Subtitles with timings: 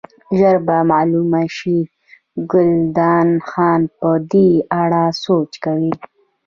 [0.37, 1.77] ژر به معلومه شي،
[2.51, 4.49] ګلداد خان په دې
[4.81, 5.93] اړه سوچ کوي.